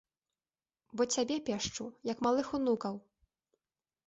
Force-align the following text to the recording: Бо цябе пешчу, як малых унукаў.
Бо 0.95 1.01
цябе 1.17 1.37
пешчу, 1.49 1.85
як 2.11 2.25
малых 2.27 2.47
унукаў. 2.61 2.95